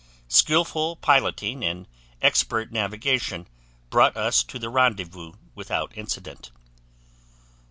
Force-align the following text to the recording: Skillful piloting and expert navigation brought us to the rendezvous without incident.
Skillful 0.29 0.95
piloting 0.95 1.63
and 1.63 1.85
expert 2.23 2.71
navigation 2.71 3.47
brought 3.91 4.17
us 4.17 4.41
to 4.43 4.57
the 4.57 4.67
rendezvous 4.69 5.33
without 5.53 5.95
incident. 5.95 6.49